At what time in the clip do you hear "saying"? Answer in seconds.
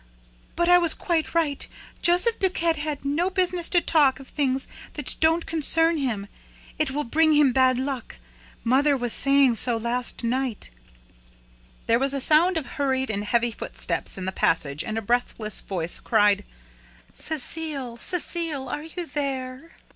9.13-9.57